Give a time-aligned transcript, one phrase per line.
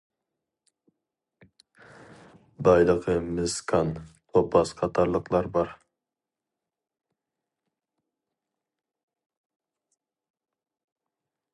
[2.67, 3.93] بايلىقى مىس كان،
[4.37, 5.75] توپاز قاتارلىقلار بار.